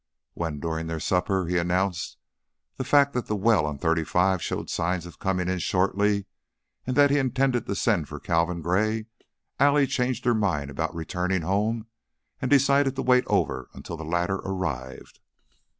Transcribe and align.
When, 0.33 0.59
during 0.59 0.87
their 0.87 0.99
supper, 0.99 1.45
he 1.45 1.57
announced 1.59 2.17
the 2.77 2.83
fact 2.83 3.13
that 3.13 3.27
the 3.27 3.35
well 3.35 3.67
on 3.67 3.77
thirty 3.77 4.03
five 4.03 4.41
showed 4.41 4.67
signs 4.67 5.05
of 5.05 5.19
coming 5.19 5.47
in 5.47 5.59
shortly, 5.59 6.25
and 6.87 6.95
that 6.97 7.11
he 7.11 7.19
intended 7.19 7.67
to 7.67 7.75
send 7.75 8.09
for 8.09 8.19
Calvin 8.19 8.63
Gray, 8.63 9.05
Allie 9.59 9.85
changed 9.85 10.25
her 10.25 10.33
mind 10.33 10.71
about 10.71 10.95
returning 10.95 11.43
home 11.43 11.85
and 12.41 12.49
decided 12.49 12.95
to 12.95 13.03
wait 13.03 13.25
over 13.27 13.69
until 13.75 13.95
the 13.95 14.03
latter 14.03 14.37
arrived. 14.39 15.19